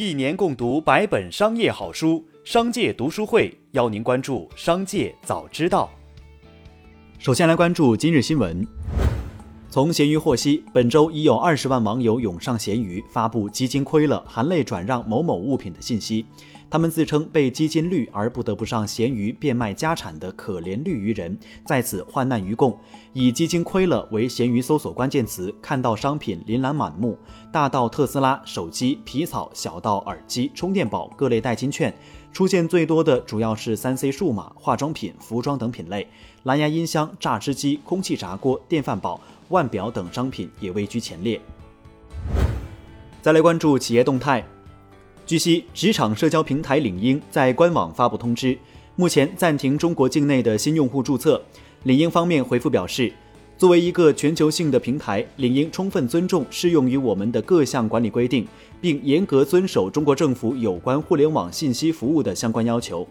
[0.00, 5.90] 一年共读百本商业好书，商界读书会邀您关注商界早知道。
[7.18, 8.66] 首先来关注今日新闻。
[9.68, 16.24] 从闲鱼获悉，本周已有二十万网友涌上闲鱼，发布基金亏了，含泪转让某某物品的信息。
[16.70, 21.36] 他们自称被基金绿而不得不上闲鱼变卖家产的可怜绿鱼人，
[21.66, 22.78] 在此患难与共，
[23.12, 27.18] 以“基金亏了”为闲鱼搜索关键词，看到商品琳琅满目，
[27.50, 31.92] 大到特斯拉、手机、皮草，小到耳机、充电宝、各类代金券。
[32.32, 36.06] 出现最多的主要是三 C 数码、化妆品、服装等品类，
[36.44, 41.40] 蓝牙音箱、榨汁机、空气炸锅、电饭煲、腕表等商品也位居前列。
[43.20, 44.46] 再来关注企业动态。
[45.30, 48.58] 据悉，职场社交平台领英在官网发布通知，
[48.96, 51.40] 目前暂停中国境内的新用户注册。
[51.84, 53.12] 领英方面回复表示，
[53.56, 58.44] 作为一个全球性的平台，领英充分尊重适用于我们的各项管理规定，
[58.80, 63.06] 并严格遵守中国政府有关互联网信息服务的相关要求。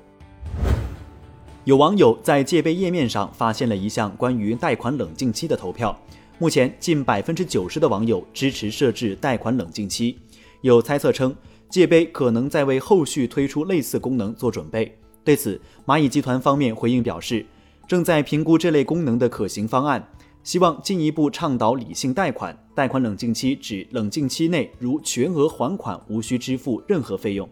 [1.64, 5.98] 有网友在借呗页面上发现了一项关于贷款冷静期的投票，
[6.38, 10.18] 目前近百分之九十的网友支持设置贷款冷静期。
[10.60, 11.34] 有猜测称。
[11.70, 14.98] 界碑可能在为后续推出类似功能做准备。
[15.24, 17.46] 对此，蚂蚁集团方面回应表示，
[17.88, 20.06] 正在评估这类功能的可行方案，
[20.44, 22.58] 希望进一步倡导理性贷款。
[22.74, 27.48] 贷款冷静期指冷静期内如全额还款，无需支付任何费用。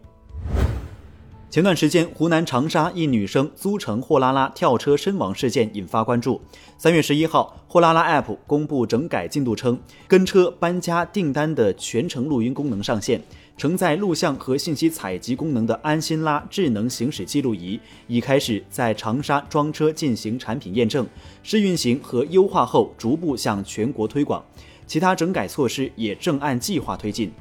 [1.50, 6.38] 前段时间，湖南长沙一女生租乘货拉拉跳车身亡事件引发关注。
[6.76, 13.22] 三月十一号，货拉拉 App 公布整改进度称，跟车、搬家、订单的全程录音功能上线。
[13.56, 21.06] 承载录像和信息采集功能的安心拉智能行驶记录仪已开始在长沙装车进行产品验证，
[21.42, 24.44] 试运行和优化后逐步向全国推广。
[24.86, 27.32] 其他整改措施也正按计划推进。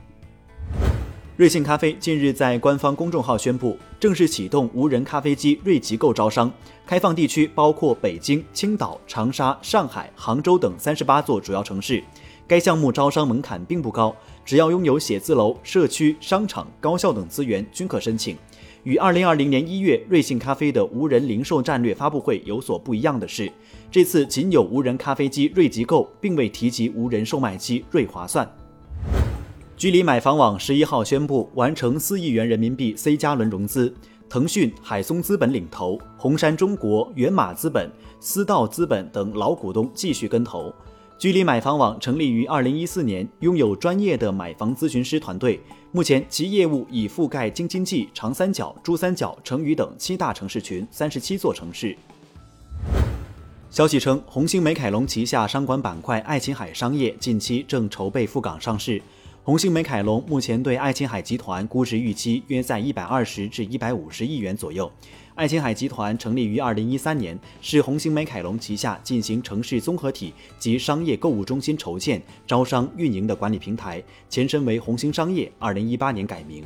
[1.37, 6.51] 瑞幸咖啡近日在官方公众号宣布，正式启动无人咖啡机瑞极购招商，
[6.83, 12.03] 开放地区包括北京、青岛、长沙、上海、杭州等三十八座主要城市。
[12.47, 18.35] 该项目招商门槛并不高，只要拥有写字楼、社区、商场、高校等资源均可申请。
[18.81, 23.51] 与二零二零年一月瑞幸咖啡的无人零售战略发布会有所不一样的是，
[23.91, 28.51] 这次仅有无人咖啡机瑞极购，并未提及无人售卖机瑞划算。
[29.77, 33.93] 距离买房网十一号宣布完成四亿元人民币 C 加轮融资，
[34.27, 37.87] 腾讯、海松资本领投，红杉中国、源码资本、
[38.19, 40.73] 思道资本等老股东继续跟投。
[41.19, 45.61] 距离买房网成立于二零一四年，拥有专业的买房咨询师团队。
[45.91, 51.95] 目前其业务已覆盖京津冀、长三角、珠三角、成渝等七大城市群三十七座城市。
[53.69, 58.99] 消息称，红星美凯龙旗下商管板块爱琴海商业近期正筹备赴港上市。
[59.47, 64.91] 红星美凯龙目前对爱琴海集团估值预期约在一百二十至一百五十亿元左右。
[65.35, 76.61] 爱琴海集团成立于二零一三年，是红星美凯龙旗下进行城市综合体及商业购物中心筹建、招商、运营的管理平台，前身为红星商业，二零一八年改名。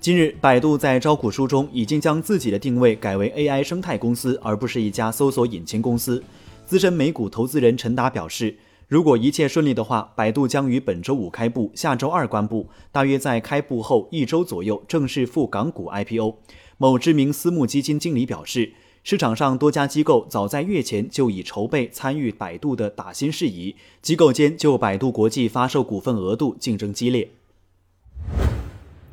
[0.00, 6.24] 近日，百度在招股书中已经将自己的定位改为 AI 生态公司，而不是一家搜索引擎公司。
[6.64, 8.56] 资深美股投资人陈达表示，
[8.88, 16.36] 如果一切顺利的话，百度将于本周五开布，下周二关布，大约在开布后一周左右正式赴港股 IPO。
[16.78, 18.72] 某知名私募基金经理表示，
[19.04, 27.28] 市场上多家机构早在月前就已筹备参与百度的打新事宜，机构间就百度国际发售股份额度竞争激烈。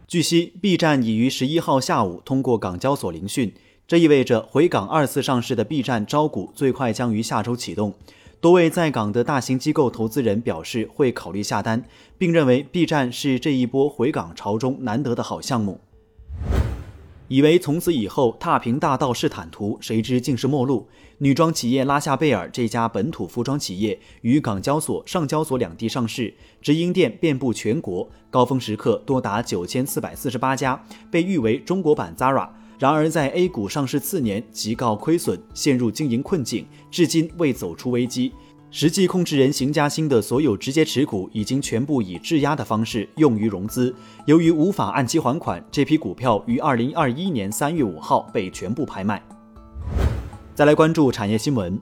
[0.08, 3.52] 据悉，B 站已于十一号下午通过港交所聆讯，
[3.86, 7.94] 这意味着回港二次上市的 B 站招股最快将于下周启动。
[8.46, 11.84] 多位在港的大型机构投资人表示会考虑下单，
[12.16, 15.82] 并认为 B 站是这一波回港潮中难得的好项目。
[17.28, 20.88] 以为从此以后踏平大道是坦途，谁知竟是末路。
[21.18, 26.32] 女装企业拉夏贝尔这家本土服装企业于港交所、上交所两地上市，
[26.62, 32.48] 直营店遍布全国，高峰时刻多达九千四百四十八家，被誉为中国版 Zara。
[32.78, 38.32] 然而在 A 股上市次年即告亏损，陷入经营困境，至今未走出危机。
[38.72, 43.96] 实际控制人邢嘉欣的所有直接持股已经全部以质押的方式用于融资，
[44.26, 49.24] 由于无法按期还款，这批股票于二零二一年三月五号被全部拍卖。
[50.54, 51.80] 再来关注产业新闻。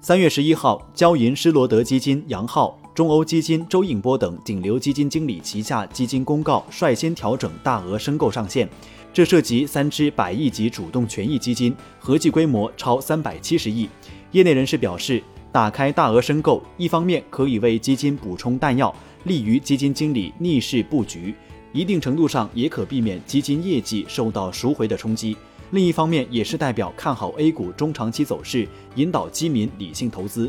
[0.00, 8.68] 三月十一号，交银施罗德基金杨浩、中欧基金周应波等顶流基金经理旗下基金公告率先调整大额申购上限，
[9.12, 13.88] 这涉及三支百亿级主动权益基金，合计规模超三百七十亿。
[14.32, 15.22] 业内人士表示。
[15.52, 21.34] 打开大额申购，一方面可以为基金补充弹药，利于基金经理逆势布局；
[21.72, 25.36] 一定程度上也可避免基金业绩受到赎回的冲击。
[25.72, 30.48] 另一方面，也是代表看好 A 股中长期走势，引导基民理性投资。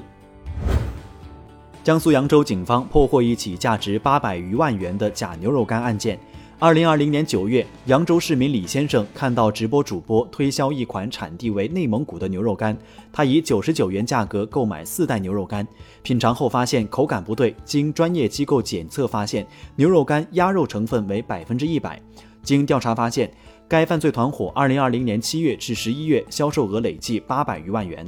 [1.83, 6.19] 江苏扬州警方破获一起价值八百余万元的假牛肉干案件。
[6.63, 12.77] 二零二零年九月，扬州市民李先生看到直播主播推销一款产地为内蒙古的牛肉干，
[13.11, 15.67] 他以九十九元价格购买四袋牛肉干，
[16.03, 19.43] 品尝后发现口感不对，经专业机构检测发现
[19.75, 21.99] 牛肉干鸭肉成分为百分之一百。
[22.43, 23.33] 经调查发现，
[23.67, 28.07] 该犯罪团伙二零二零年七月至十一月销售额累计八百余万元。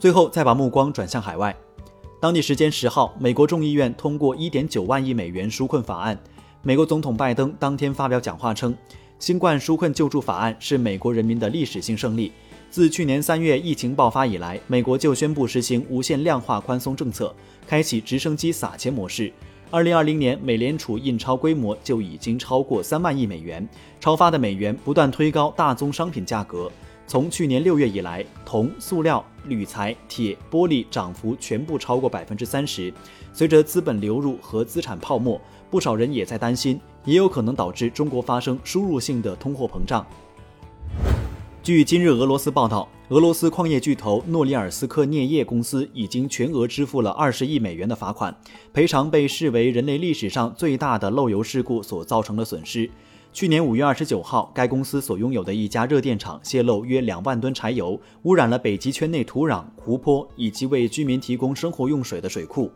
[0.00, 1.54] 最后，再把目光转向海外。
[2.20, 6.18] 当地时间十号，美国众议院通过一点九万亿美元纾困法案。
[6.62, 8.76] 美国总统拜登当天发表讲话称，
[9.18, 12.30] 新冠纾困救助法案是美国人民的历史性胜利。
[12.68, 17.34] 自去年三月疫情爆发以来，美国就宣布实行无限量化宽松政策，
[17.66, 19.32] 开启直升机撒钱模式。
[19.70, 23.66] 二零二零年，美联储印钞规模就已经超过三万亿美元，
[23.98, 26.70] 超发的美元不断推高大宗商品价格。
[27.06, 32.92] 从去年六月以来，铜、塑料、铝材、铁、玻璃涨幅全部超过百分之三十。
[33.32, 35.40] 随着资本流入和资产泡沫，
[35.70, 40.04] 不少人也在担心，也有可能导致中国发生输入性的通货膨胀。
[41.62, 48.34] 据今日俄罗斯报道，俄罗斯矿业巨头诺里尔斯克镍业公司已经全额支付了二十亿美元的罚款，
[48.72, 52.90] 赔偿被视为人类历史上最大的漏油事故所造成的损失。
[53.32, 62.68] 去年五月二十九号，该公司所拥有的一家热电厂泄漏约两万吨柴油，污染了北极圈内土壤、湖泊以及为居民提供生活用水的水库。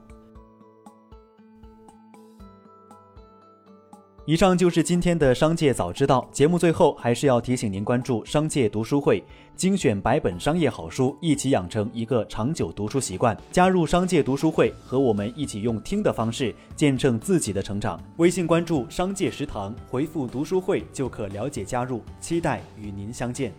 [4.26, 6.58] 以上就是今天的《商界早知道》节目。
[6.58, 9.22] 最后，还是要提醒您关注商界读书会，
[9.54, 13.36] 精选百本商业好书，一起养成一个长久读书习惯。
[13.52, 18.00] 加入商界读书会，和我们一起用听的方式见证自己的成长。
[18.16, 22.00] 微信关注“商界食堂”，回复“读书会”就可了解加入。
[22.18, 23.52] 期待与您相见。